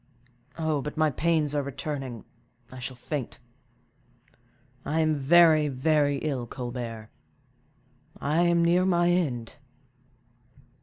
But 0.57 0.97
my 0.97 1.11
pains 1.11 1.53
are 1.53 1.61
returning, 1.61 2.25
I 2.73 2.79
shall 2.79 2.95
faint. 2.95 3.37
I 4.83 4.99
am 4.99 5.13
very, 5.13 5.67
very 5.67 6.17
ill, 6.23 6.47
Colbert; 6.47 7.11
I 8.19 8.41
am 8.41 8.65
near 8.65 8.83
my 8.83 9.11
end!" 9.11 9.57